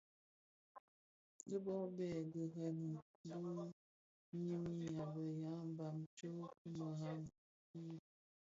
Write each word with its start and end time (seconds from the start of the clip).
Dhi 1.49 1.57
bo 1.65 1.75
Bè 1.95 2.07
dhemremi 2.31 2.91
bi 4.29 4.37
ňyinim 4.47 4.97
a 5.05 5.05
be 5.13 5.23
ya 5.41 5.53
mbam 5.71 5.97
tsom 6.15 6.37
ki 6.57 6.67
merad 6.77 7.23
ki. 7.67 7.79